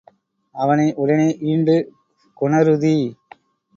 [0.55, 1.89] அவனை உடனே ஈண்டுக்
[2.33, 2.95] கொணருதி.